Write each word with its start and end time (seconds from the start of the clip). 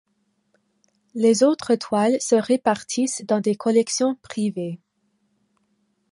Les 1.13 1.43
autres 1.43 1.75
toiles 1.75 2.19
se 2.19 2.33
répartissent 2.33 3.23
dans 3.27 3.39
des 3.39 3.53
collections 3.53 4.15
privées. 4.23 4.79